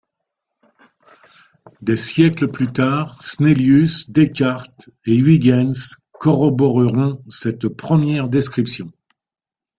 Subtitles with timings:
[1.83, 8.91] Des siècles plus tard, Snellius, Descartes et Huygens corroboreront cette première description.